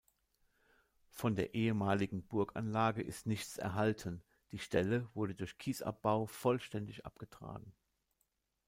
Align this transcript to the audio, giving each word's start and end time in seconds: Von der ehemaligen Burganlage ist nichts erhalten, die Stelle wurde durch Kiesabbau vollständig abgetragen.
Von 1.11 1.35
der 1.35 1.53
ehemaligen 1.53 2.23
Burganlage 2.23 3.03
ist 3.03 3.27
nichts 3.27 3.59
erhalten, 3.59 4.23
die 4.51 4.57
Stelle 4.57 5.07
wurde 5.13 5.35
durch 5.35 5.59
Kiesabbau 5.59 6.25
vollständig 6.25 7.05
abgetragen. 7.05 7.71